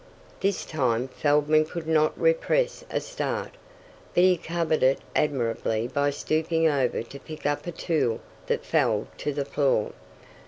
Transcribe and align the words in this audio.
This 0.39 0.65
time 0.65 1.09
Feldman 1.09 1.63
could 1.63 1.85
not 1.87 2.19
repress 2.19 2.83
a 2.89 2.99
start. 2.99 3.51
But 4.15 4.23
he 4.23 4.35
covered 4.35 4.81
it 4.81 4.97
admirably 5.15 5.87
by 5.87 6.09
stooping 6.09 6.67
over 6.67 7.03
to 7.03 7.19
pick 7.19 7.45
up 7.45 7.67
a 7.67 7.71
tool 7.71 8.19
that 8.47 8.65
fell 8.65 9.05
to 9.19 9.31
the 9.31 9.45
floor. 9.45 9.91